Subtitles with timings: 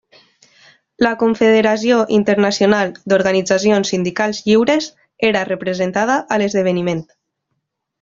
[1.07, 4.91] La Confederació Internacional d'Organitzacions Sindicals Lliures
[5.33, 7.09] era representada a l'esdeveniment.